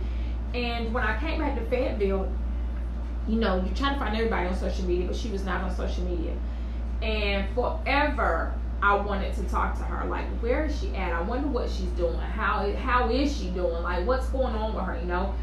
And 0.53 0.93
when 0.93 1.05
I 1.05 1.17
came 1.19 1.39
back 1.39 1.57
to 1.57 1.65
Fayetteville, 1.65 2.29
you 3.27 3.35
know, 3.37 3.55
you're 3.55 3.73
trying 3.73 3.93
to 3.93 3.99
find 3.99 4.15
everybody 4.15 4.47
on 4.49 4.55
social 4.55 4.85
media, 4.85 5.07
but 5.07 5.15
she 5.15 5.29
was 5.29 5.45
not 5.45 5.63
on 5.63 5.73
social 5.73 6.03
media. 6.03 6.35
And 7.03 7.53
forever, 7.53 8.53
I 8.81 8.95
wanted 8.95 9.35
to 9.35 9.43
talk 9.43 9.77
to 9.77 9.83
her. 9.83 10.07
Like, 10.07 10.25
where 10.39 10.65
is 10.65 10.79
she 10.79 10.95
at? 10.95 11.11
I 11.11 11.21
wonder 11.21 11.49
what 11.49 11.69
she's 11.69 11.89
doing. 11.97 12.17
How 12.17 12.71
how 12.77 13.09
is 13.09 13.37
she 13.37 13.49
doing? 13.49 13.83
Like, 13.83 14.07
what's 14.07 14.27
going 14.29 14.55
on 14.55 14.73
with 14.73 14.85
her? 14.85 14.97
You 14.97 15.05
know. 15.05 15.35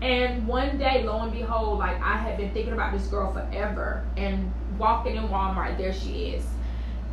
And 0.00 0.46
one 0.46 0.78
day, 0.78 1.02
lo 1.04 1.20
and 1.20 1.32
behold, 1.32 1.80
like 1.80 2.00
I 2.00 2.16
had 2.16 2.36
been 2.36 2.52
thinking 2.52 2.72
about 2.72 2.92
this 2.92 3.06
girl 3.08 3.32
forever, 3.32 4.04
and 4.16 4.52
walking 4.78 5.16
in 5.16 5.24
Walmart, 5.24 5.76
there 5.76 5.92
she 5.92 6.30
is. 6.30 6.44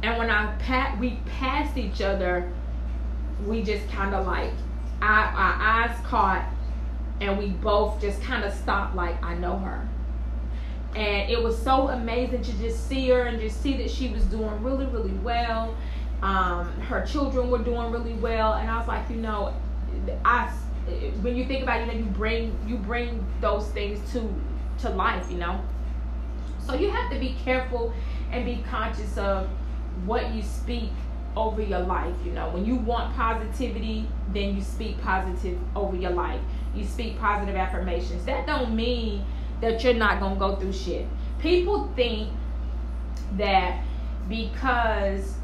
And 0.04 0.18
when 0.18 0.30
I 0.30 0.56
pat, 0.58 1.00
we 1.00 1.20
passed 1.26 1.78
each 1.78 2.02
other, 2.02 2.52
we 3.46 3.64
just 3.64 3.88
kind 3.90 4.16
of 4.16 4.26
like, 4.26 4.54
our, 5.02 5.26
our 5.26 5.54
eyes 5.62 5.96
caught, 6.04 6.48
and 7.22 7.38
we 7.38 7.50
both 7.50 8.00
just 8.02 8.22
kind 8.22 8.44
of 8.44 8.54
stopped. 8.54 8.96
Like, 8.96 9.22
I 9.24 9.36
know 9.36 9.58
her 9.58 9.88
and 10.96 11.30
it 11.30 11.42
was 11.42 11.58
so 11.62 11.90
amazing 11.90 12.42
to 12.42 12.52
just 12.54 12.88
see 12.88 13.10
her 13.10 13.24
and 13.24 13.40
just 13.40 13.62
see 13.62 13.78
that 13.78 13.90
she 13.90 14.10
was 14.10 14.24
doing 14.26 14.62
really 14.64 14.86
really 14.88 15.14
well. 15.24 15.76
Um, 16.22 16.68
her 16.82 17.06
children 17.06 17.50
were 17.50 17.60
doing 17.60 17.92
really 17.92 18.14
well. 18.14 18.54
And 18.54 18.70
i 18.70 18.78
was 18.78 18.88
like 18.88 19.10
you 19.10 19.18
know 19.18 19.54
i 20.26 20.48
when 21.22 21.36
you 21.36 21.46
think 21.46 21.64
about 21.64 21.82
it 21.82 21.88
you 21.88 21.94
know 21.94 22.00
you 22.00 22.12
bring 22.12 22.58
you 22.68 22.78
bring 22.78 23.26
those 23.42 23.68
things 23.70 24.00
to 24.12 24.34
to 24.80 24.90
life 24.90 25.30
you 25.30 25.38
know? 25.38 25.62
So 26.66 26.74
you 26.74 26.90
have 26.90 27.12
to 27.12 27.20
be 27.20 27.36
careful 27.44 27.94
and 28.32 28.46
be 28.46 28.64
conscious 28.70 29.18
of 29.18 29.48
what 30.06 30.34
you 30.34 30.42
speak 30.42 30.92
over 31.36 31.62
your 31.62 31.80
life 31.80 32.16
you 32.26 32.32
know? 32.32 32.50
When 32.50 32.66
you 32.66 32.76
want 32.76 33.16
positivity 33.16 34.08
then 34.34 34.56
you 34.56 34.62
speak 34.62 35.02
positive 35.02 35.60
over 35.76 35.96
your 35.96 36.12
life. 36.12 36.42
You 36.76 36.86
speak 36.86 37.20
positive 37.20 37.56
affirmations. 37.56 38.26
That 38.26 38.46
don't 38.46 38.76
mean 38.76 39.24
that 39.62 39.84
you're 39.84 39.94
not 39.94 40.20
to 40.20 40.40
go 40.40 40.56
through 40.56 40.74
shit. 40.74 41.08
People 41.40 41.92
think 41.96 42.32
that 43.38 43.84
because 44.28 45.36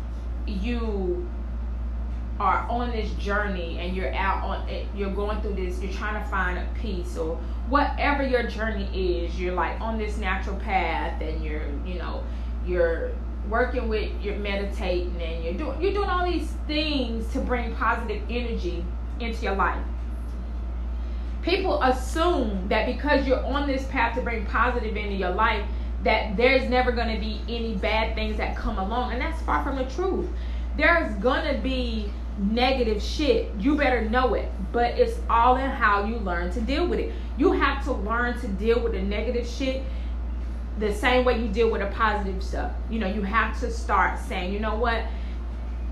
you 0.45 1.27
are 2.39 2.67
on 2.69 2.91
this 2.91 3.09
journey 3.13 3.79
and 3.79 3.95
you're 3.95 4.13
out 4.13 4.43
on 4.43 4.67
it, 4.67 4.87
you're 4.95 5.13
going 5.13 5.41
through 5.41 5.55
this, 5.55 5.81
you're 5.81 5.93
trying 5.93 6.21
to 6.21 6.29
find 6.29 6.57
a 6.57 6.67
peace 6.79 7.17
or 7.17 7.37
whatever 7.69 8.23
your 8.23 8.43
journey 8.43 8.89
is, 8.93 9.39
you're 9.39 9.53
like 9.53 9.79
on 9.79 9.97
this 9.97 10.17
natural 10.17 10.55
path 10.57 11.21
and 11.21 11.43
you're, 11.43 11.63
you 11.85 11.95
know, 11.95 12.23
you're 12.65 13.11
working 13.49 13.87
with 13.87 14.11
you're 14.21 14.37
meditating 14.37 15.21
and 15.21 15.43
you're 15.43 15.53
doing 15.53 15.79
you're 15.79 15.93
doing 15.93 16.09
all 16.09 16.25
these 16.25 16.51
things 16.67 17.31
to 17.31 17.39
bring 17.39 17.75
positive 17.75 18.21
energy 18.29 18.83
into 19.19 19.43
your 19.43 19.55
life 19.55 19.83
people 21.45 21.81
assume 21.83 22.67
that 22.67 22.87
because 22.87 23.27
you're 23.27 23.45
on 23.45 23.67
this 23.67 23.85
path 23.85 24.15
to 24.15 24.21
bring 24.21 24.45
positive 24.47 24.97
into 24.97 25.13
your 25.13 25.29
life 25.29 25.63
that 26.03 26.35
there's 26.35 26.67
never 26.69 26.91
going 26.91 27.13
to 27.13 27.19
be 27.19 27.39
any 27.47 27.75
bad 27.75 28.15
things 28.15 28.37
that 28.37 28.57
come 28.57 28.79
along 28.79 29.11
and 29.11 29.21
that's 29.21 29.41
far 29.43 29.63
from 29.63 29.75
the 29.75 29.85
truth. 29.85 30.27
There's 30.75 31.15
going 31.17 31.53
to 31.53 31.61
be 31.61 32.11
negative 32.39 33.01
shit. 33.01 33.51
You 33.59 33.77
better 33.77 34.01
know 34.09 34.33
it 34.33 34.51
but 34.71 34.97
it's 34.99 35.19
all 35.29 35.55
in 35.55 35.69
how 35.69 36.03
you 36.05 36.17
learn 36.17 36.51
to 36.51 36.61
deal 36.61 36.87
with 36.87 36.99
it. 36.99 37.13
You 37.37 37.51
have 37.51 37.83
to 37.85 37.93
learn 37.93 38.39
to 38.41 38.47
deal 38.47 38.79
with 38.81 38.93
the 38.93 39.01
negative 39.01 39.47
shit 39.47 39.83
the 40.79 40.93
same 40.93 41.23
way 41.25 41.39
you 41.39 41.47
deal 41.47 41.69
with 41.69 41.81
the 41.81 41.87
positive 41.87 42.43
stuff. 42.43 42.71
You 42.89 42.99
know 42.99 43.07
you 43.07 43.21
have 43.21 43.57
to 43.59 43.71
start 43.71 44.19
saying 44.19 44.51
you 44.51 44.59
know 44.59 44.75
what? 44.75 45.03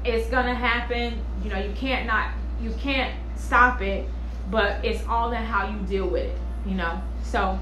It's 0.03 0.29
gonna 0.29 0.55
happen. 0.55 1.22
You 1.43 1.51
know 1.51 1.60
you 1.60 1.72
can't 1.74 2.07
not 2.07 2.31
you 2.60 2.72
can't 2.72 3.13
stop 3.38 3.81
it 3.81 4.05
but 4.50 4.83
it's 4.83 5.05
all 5.07 5.31
in 5.31 5.43
how 5.43 5.67
you 5.67 5.77
deal 5.88 6.07
with 6.07 6.23
it, 6.23 6.38
you 6.65 6.75
know. 6.75 7.01
So 7.23 7.57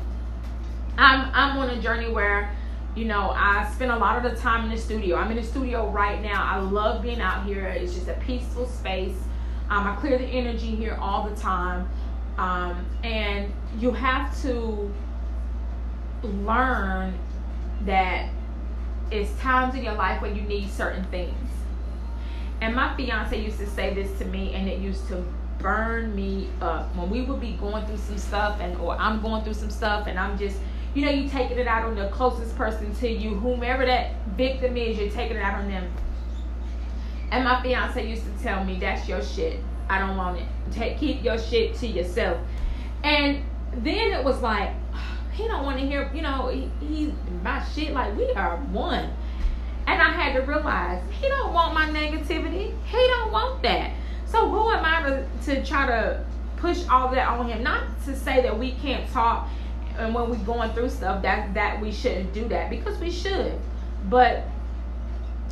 I'm 0.98 1.30
I'm 1.34 1.58
on 1.58 1.70
a 1.70 1.82
journey 1.82 2.12
where 2.12 2.56
you 2.96 3.06
know 3.06 3.32
I 3.32 3.70
spend 3.74 3.92
a 3.92 3.98
lot 3.98 4.24
of 4.24 4.30
the 4.30 4.38
time 4.40 4.66
in 4.66 4.72
the 4.72 4.78
studio. 4.78 5.16
I'm 5.16 5.32
in 5.32 5.38
the 5.38 5.44
studio 5.44 5.90
right 5.90 6.22
now. 6.22 6.44
I 6.44 6.60
love 6.60 7.02
being 7.02 7.22
out 7.22 7.46
here. 7.46 7.66
It's 7.68 7.94
just 7.94 8.08
a 8.08 8.14
peaceful 8.26 8.66
space. 8.68 9.16
Um, 9.70 9.88
I 9.88 9.96
clear 9.96 10.18
the 10.18 10.26
energy 10.26 10.76
here 10.76 10.98
all 11.00 11.30
the 11.30 11.36
time, 11.36 11.90
um, 12.38 12.86
and 13.04 13.52
you 13.80 13.92
have 13.92 14.40
to 14.42 14.94
learn 16.24 17.18
that 17.86 18.30
it's 19.12 19.32
times 19.40 19.76
in 19.76 19.84
your 19.84 19.94
life 19.94 20.22
when 20.22 20.36
you 20.36 20.42
need 20.44 20.70
certain 20.70 21.04
things. 21.06 21.36
And 22.60 22.76
my 22.76 22.96
fiance 22.96 23.42
used 23.42 23.58
to 23.60 23.68
say 23.68 23.94
this 23.94 24.18
to 24.20 24.26
me, 24.26 24.54
and 24.54 24.68
it 24.68 24.80
used 24.80 25.08
to 25.08 25.26
burn 25.62 26.16
me 26.16 26.50
up. 26.62 26.96
When 26.96 27.10
we 27.10 27.22
would 27.22 27.40
be 27.40 27.54
going 27.54 27.86
through 27.86 27.98
some 27.98 28.18
stuff 28.18 28.60
and 28.60 28.78
or 28.78 28.96
I'm 28.96 29.22
going 29.22 29.44
through 29.44 29.54
some 29.54 29.70
stuff 29.70 30.08
and 30.08 30.20
I'm 30.20 30.38
just 30.38 30.58
you 30.94 31.06
know, 31.06 31.12
you 31.12 31.30
taking 31.30 31.58
it 31.58 31.68
out 31.68 31.86
on 31.86 31.96
the 31.96 32.10
closest 32.10 32.56
person 32.58 32.94
to 32.96 33.10
you, 33.10 33.36
whomever 33.36 33.86
that 33.86 34.12
victim 34.36 34.76
is, 34.76 34.98
you're 34.98 35.10
taking 35.10 35.38
it 35.38 35.42
out 35.42 35.62
on 35.62 35.70
them. 35.70 35.90
And 37.32 37.46
my 37.46 37.62
fiance 37.64 38.06
used 38.06 38.24
to 38.26 38.44
tell 38.44 38.64
me, 38.66 38.78
"That's 38.78 39.08
your 39.08 39.22
shit. 39.22 39.62
I 39.90 40.00
don't 40.00 40.18
want 40.18 40.40
it. 40.40 40.46
Take 40.72 40.98
keep 40.98 41.24
your 41.24 41.38
shit 41.38 41.76
to 41.76 41.88
yourself." 41.88 42.38
And 43.04 43.44
then 43.74 44.12
it 44.12 44.24
was 44.24 44.42
like, 44.42 44.72
he 45.32 45.48
don't 45.48 45.64
want 45.64 45.80
to 45.80 45.86
hear, 45.86 46.12
you 46.14 46.22
know, 46.22 46.50
he, 46.50 46.70
he's 46.86 47.14
my 47.42 47.64
shit. 47.74 47.94
Like 47.94 48.16
we 48.18 48.30
are 48.34 48.58
one. 48.58 49.10
And 49.88 50.02
I 50.02 50.12
had 50.12 50.34
to 50.34 50.42
realize 50.42 51.02
he 51.20 51.28
don't 51.28 51.54
want 51.54 51.74
my 51.74 51.88
negativity. 51.88 52.74
He 52.86 52.98
don't 52.98 53.32
want 53.32 53.64
that. 53.64 53.92
So 54.26 54.50
who 54.50 54.70
am 54.72 54.86
I 54.86 54.91
to, 55.04 55.26
to 55.46 55.66
try 55.66 55.88
to 55.88 56.24
push 56.58 56.86
all 56.90 57.10
that 57.10 57.28
on 57.28 57.50
him? 57.50 57.64
Not 57.64 57.84
to 58.06 58.16
say 58.16 58.42
that 58.42 58.58
we 58.58 58.72
can't 58.74 59.10
talk 59.12 59.48
and 59.98 60.16
when 60.16 60.30
we're 60.30 60.38
going 60.38 60.72
through 60.74 60.90
stuff 60.90 61.22
that 61.22 61.54
that 61.54 61.80
we 61.82 61.92
shouldn't 61.92 62.34
do 62.34 62.48
that 62.48 62.70
because 62.70 62.98
we 63.00 63.12
should. 63.12 63.54
But 64.10 64.44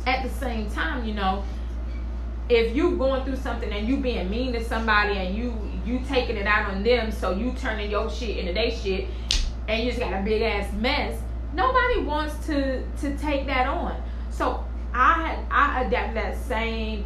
at 0.06 0.22
the 0.22 0.30
same 0.30 0.70
time, 0.70 1.04
you 1.04 1.14
know, 1.14 1.44
if 2.48 2.74
you 2.74 2.96
going 2.96 3.24
through 3.24 3.36
something 3.36 3.70
and 3.70 3.86
you 3.86 3.98
being 3.98 4.28
mean 4.30 4.52
to 4.54 4.64
somebody 4.64 5.16
and 5.18 5.34
you 5.34 5.54
you 5.84 6.00
taking 6.08 6.36
it 6.36 6.46
out 6.46 6.70
on 6.70 6.82
them, 6.82 7.12
so 7.12 7.32
you 7.32 7.52
turning 7.52 7.90
your 7.90 8.10
shit 8.10 8.38
into 8.38 8.52
their 8.52 8.70
shit, 8.70 9.08
and 9.68 9.82
you 9.82 9.90
just 9.90 10.00
got 10.00 10.12
a 10.12 10.22
big 10.22 10.42
ass 10.42 10.72
mess. 10.74 11.20
Nobody 11.52 12.00
wants 12.02 12.46
to 12.46 12.82
to 13.00 13.16
take 13.18 13.46
that 13.46 13.66
on. 13.66 14.00
So 14.30 14.64
I 14.92 15.28
had 15.28 15.38
I 15.50 15.84
adapted 15.84 16.16
that 16.16 16.36
same 16.36 17.04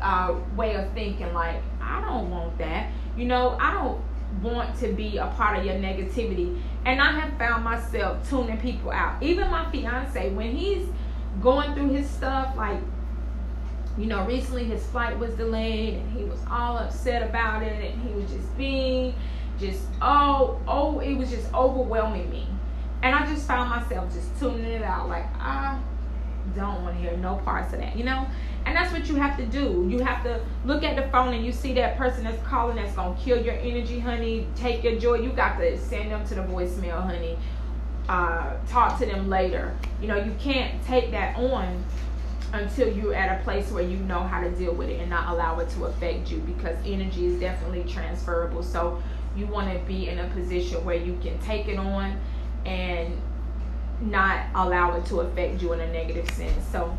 uh, 0.00 0.34
way 0.56 0.74
of 0.74 0.92
thinking. 0.92 1.32
Like 1.32 1.62
I 1.80 2.00
don't 2.00 2.30
want 2.30 2.58
that. 2.58 2.90
You 3.16 3.26
know, 3.26 3.56
I 3.60 3.72
don't 3.72 4.00
want 4.42 4.78
to 4.80 4.92
be 4.92 5.18
a 5.18 5.26
part 5.28 5.58
of 5.58 5.64
your 5.64 5.74
negativity. 5.74 6.60
And 6.84 7.00
I 7.00 7.12
have 7.12 7.36
found 7.38 7.64
myself 7.64 8.28
tuning 8.28 8.58
people 8.58 8.90
out. 8.90 9.22
Even 9.22 9.50
my 9.50 9.70
fiance, 9.70 10.30
when 10.30 10.56
he's 10.56 10.86
going 11.42 11.74
through 11.74 11.90
his 11.90 12.08
stuff, 12.08 12.54
like 12.56 12.80
you 13.96 14.06
know, 14.06 14.24
recently 14.24 14.64
his 14.64 14.86
flight 14.86 15.18
was 15.18 15.34
delayed 15.34 15.94
and 15.94 16.16
he 16.16 16.22
was 16.22 16.38
all 16.48 16.78
upset 16.78 17.20
about 17.22 17.64
it 17.64 17.92
and 17.92 18.00
he 18.08 18.14
was 18.14 18.30
just 18.30 18.56
being 18.56 19.12
just 19.58 19.82
oh 20.00 20.60
oh 20.68 21.00
it 21.00 21.14
was 21.14 21.30
just 21.30 21.52
overwhelming 21.52 22.30
me. 22.30 22.46
And 23.02 23.14
I 23.14 23.26
just 23.26 23.46
found 23.46 23.70
myself 23.70 24.12
just 24.12 24.38
tuning 24.38 24.64
it 24.64 24.82
out 24.82 25.08
like 25.08 25.26
I 25.40 25.80
don't 26.54 26.82
want 26.82 26.96
to 26.96 27.02
hear 27.02 27.16
no 27.16 27.36
parts 27.36 27.72
of 27.72 27.80
that, 27.80 27.96
you 27.96 28.04
know? 28.04 28.26
And 28.66 28.76
that's 28.76 28.92
what 28.92 29.08
you 29.08 29.14
have 29.16 29.36
to 29.38 29.46
do. 29.46 29.86
You 29.90 30.00
have 30.00 30.22
to 30.24 30.40
look 30.64 30.82
at 30.82 30.96
the 30.96 31.10
phone 31.10 31.32
and 31.32 31.44
you 31.44 31.52
see 31.52 31.72
that 31.74 31.96
person 31.96 32.24
that's 32.24 32.44
calling 32.46 32.76
that's 32.76 32.94
gonna 32.94 33.16
kill 33.18 33.42
your 33.42 33.54
energy, 33.54 33.98
honey, 33.98 34.46
take 34.56 34.84
your 34.84 34.98
joy. 34.98 35.14
You 35.14 35.30
got 35.30 35.58
to 35.58 35.78
send 35.78 36.10
them 36.10 36.26
to 36.26 36.34
the 36.34 36.42
voicemail, 36.42 37.02
honey. 37.02 37.38
Uh, 38.08 38.56
talk 38.68 38.98
to 38.98 39.06
them 39.06 39.28
later. 39.28 39.74
You 40.00 40.08
know, 40.08 40.16
you 40.16 40.34
can't 40.38 40.82
take 40.84 41.10
that 41.12 41.36
on 41.36 41.84
until 42.52 42.90
you're 42.90 43.14
at 43.14 43.40
a 43.40 43.44
place 43.44 43.70
where 43.70 43.82
you 43.82 43.98
know 43.98 44.20
how 44.20 44.40
to 44.40 44.50
deal 44.50 44.74
with 44.74 44.88
it 44.88 45.00
and 45.00 45.10
not 45.10 45.28
allow 45.32 45.58
it 45.60 45.68
to 45.70 45.84
affect 45.84 46.30
you 46.30 46.38
because 46.38 46.76
energy 46.86 47.26
is 47.26 47.38
definitely 47.38 47.84
transferable. 47.84 48.62
So 48.62 49.02
you 49.36 49.46
want 49.46 49.72
to 49.72 49.78
be 49.86 50.08
in 50.08 50.18
a 50.18 50.28
position 50.30 50.84
where 50.84 50.96
you 50.96 51.18
can 51.22 51.38
take 51.40 51.68
it 51.68 51.78
on 51.78 52.18
and 52.64 53.20
not 54.00 54.46
allow 54.54 54.96
it 54.96 55.04
to 55.06 55.20
affect 55.20 55.62
you 55.62 55.72
in 55.72 55.80
a 55.80 55.90
negative 55.92 56.30
sense. 56.30 56.64
So 56.70 56.96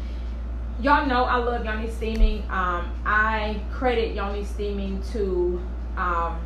y'all 0.81 1.07
know 1.07 1.25
I 1.25 1.37
love 1.37 1.65
yoni 1.65 1.91
steaming. 1.91 2.43
Um, 2.49 2.91
I 3.05 3.61
credit 3.73 4.15
yoni 4.15 4.45
steaming 4.45 5.03
to 5.13 5.61
um, 5.97 6.41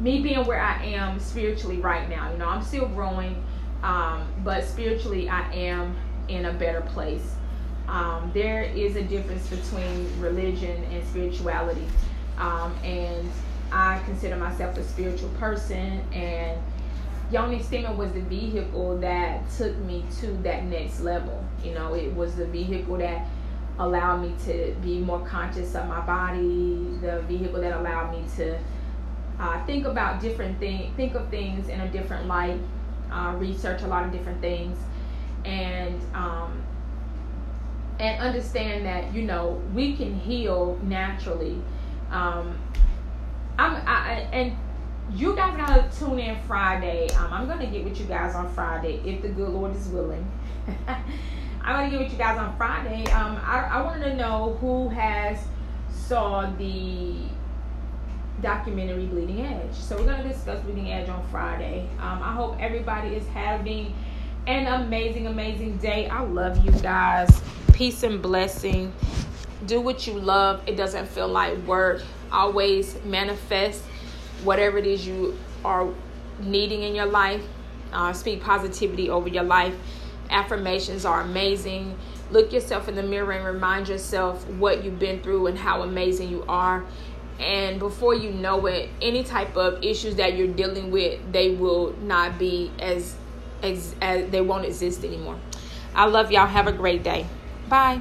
me 0.00 0.20
being 0.20 0.44
where 0.44 0.60
I 0.60 0.84
am 0.84 1.18
spiritually 1.20 1.78
right 1.78 2.08
now. 2.08 2.30
You 2.30 2.38
know, 2.38 2.48
I'm 2.48 2.62
still 2.62 2.86
growing, 2.88 3.42
um, 3.82 4.26
but 4.44 4.64
spiritually 4.64 5.28
I 5.28 5.52
am 5.52 5.96
in 6.28 6.46
a 6.46 6.52
better 6.52 6.82
place. 6.82 7.34
Um, 7.88 8.30
there 8.34 8.62
is 8.62 8.96
a 8.96 9.02
difference 9.02 9.48
between 9.48 10.20
religion 10.20 10.82
and 10.84 11.06
spirituality, 11.06 11.86
um, 12.36 12.74
and 12.82 13.30
I 13.72 14.00
consider 14.04 14.36
myself 14.36 14.76
a 14.76 14.84
spiritual 14.84 15.28
person 15.30 16.00
and 16.12 16.60
Yoni 17.32 17.60
Steaming 17.60 17.96
was 17.96 18.12
the 18.12 18.20
vehicle 18.20 18.98
that 18.98 19.50
took 19.50 19.76
me 19.78 20.04
to 20.20 20.28
that 20.44 20.64
next 20.64 21.00
level. 21.00 21.44
You 21.64 21.74
know, 21.74 21.94
it 21.94 22.14
was 22.14 22.36
the 22.36 22.46
vehicle 22.46 22.98
that 22.98 23.26
allowed 23.80 24.18
me 24.18 24.32
to 24.44 24.76
be 24.80 25.00
more 25.00 25.20
conscious 25.26 25.74
of 25.74 25.88
my 25.88 26.00
body, 26.00 26.86
the 27.00 27.24
vehicle 27.26 27.60
that 27.60 27.76
allowed 27.78 28.12
me 28.12 28.24
to 28.36 28.56
uh, 29.38 29.64
think 29.66 29.86
about 29.86 30.20
different 30.20 30.58
things, 30.58 30.94
think 30.96 31.14
of 31.14 31.28
things 31.28 31.68
in 31.68 31.80
a 31.80 31.88
different 31.88 32.26
light, 32.26 32.60
uh, 33.10 33.34
research 33.38 33.82
a 33.82 33.86
lot 33.86 34.04
of 34.04 34.12
different 34.12 34.40
things, 34.40 34.78
and 35.44 36.00
um, 36.14 36.62
and 37.98 38.20
understand 38.20 38.86
that 38.86 39.14
you 39.14 39.22
know 39.22 39.62
we 39.74 39.96
can 39.96 40.18
heal 40.18 40.78
naturally. 40.82 41.60
Um, 42.10 42.58
I'm 43.58 43.76
I, 43.86 44.28
and 44.32 44.56
you 45.12 45.36
guys 45.36 45.56
gotta 45.56 45.88
tune 45.98 46.18
in 46.18 46.36
Friday. 46.42 47.08
Um, 47.10 47.32
I'm 47.32 47.46
gonna 47.46 47.66
get 47.66 47.84
with 47.84 48.00
you 48.00 48.06
guys 48.06 48.34
on 48.34 48.52
Friday 48.52 49.00
if 49.04 49.22
the 49.22 49.28
good 49.28 49.50
Lord 49.50 49.76
is 49.76 49.88
willing. 49.88 50.26
I'm 50.88 51.76
gonna 51.76 51.90
get 51.90 52.00
with 52.00 52.12
you 52.12 52.18
guys 52.18 52.38
on 52.38 52.56
Friday. 52.56 53.04
Um, 53.12 53.38
I, 53.44 53.68
I 53.70 53.82
wanted 53.82 54.04
to 54.04 54.16
know 54.16 54.56
who 54.60 54.88
has 54.88 55.38
saw 55.90 56.50
the 56.58 57.16
documentary 58.42 59.06
Bleeding 59.06 59.46
Edge. 59.46 59.72
So 59.72 59.96
we're 59.96 60.06
gonna 60.06 60.28
discuss 60.28 60.60
Bleeding 60.62 60.92
Edge 60.92 61.08
on 61.08 61.26
Friday. 61.28 61.88
Um, 61.98 62.22
I 62.22 62.32
hope 62.32 62.56
everybody 62.60 63.08
is 63.08 63.26
having 63.28 63.94
an 64.46 64.66
amazing, 64.82 65.26
amazing 65.26 65.78
day. 65.78 66.08
I 66.08 66.20
love 66.20 66.64
you 66.64 66.70
guys. 66.82 67.42
Peace 67.72 68.02
and 68.02 68.20
blessing. 68.22 68.92
Do 69.66 69.80
what 69.80 70.06
you 70.06 70.14
love. 70.14 70.62
It 70.66 70.76
doesn't 70.76 71.06
feel 71.08 71.28
like 71.28 71.56
work. 71.66 72.02
Always 72.30 73.02
manifest 73.04 73.82
whatever 74.44 74.78
it 74.78 74.86
is 74.86 75.06
you 75.06 75.36
are 75.64 75.88
needing 76.40 76.82
in 76.82 76.94
your 76.94 77.06
life. 77.06 77.42
Uh, 77.92 78.12
speak 78.12 78.42
positivity 78.42 79.08
over 79.08 79.28
your 79.28 79.44
life. 79.44 79.74
Affirmations 80.30 81.04
are 81.04 81.22
amazing. 81.22 81.96
Look 82.30 82.52
yourself 82.52 82.88
in 82.88 82.96
the 82.96 83.02
mirror 83.02 83.32
and 83.32 83.44
remind 83.44 83.88
yourself 83.88 84.46
what 84.50 84.84
you've 84.84 84.98
been 84.98 85.22
through 85.22 85.46
and 85.46 85.56
how 85.56 85.82
amazing 85.82 86.28
you 86.28 86.44
are. 86.48 86.84
And 87.38 87.78
before 87.78 88.14
you 88.14 88.30
know 88.30 88.66
it, 88.66 88.88
any 89.02 89.22
type 89.22 89.56
of 89.56 89.84
issues 89.84 90.16
that 90.16 90.36
you're 90.36 90.48
dealing 90.48 90.90
with, 90.90 91.20
they 91.32 91.50
will 91.50 91.94
not 92.00 92.38
be 92.38 92.70
as, 92.78 93.14
as, 93.62 93.94
as 94.00 94.30
they 94.30 94.40
won't 94.40 94.64
exist 94.64 95.04
anymore. 95.04 95.38
I 95.94 96.06
love 96.06 96.32
y'all. 96.32 96.46
Have 96.46 96.66
a 96.66 96.72
great 96.72 97.02
day. 97.02 97.26
Bye. 97.68 98.00